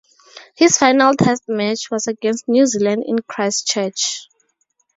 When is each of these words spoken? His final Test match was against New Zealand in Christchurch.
His 0.55 0.79
final 0.79 1.13
Test 1.13 1.43
match 1.47 1.91
was 1.91 2.07
against 2.07 2.47
New 2.47 2.65
Zealand 2.65 3.03
in 3.05 3.19
Christchurch. 3.19 4.27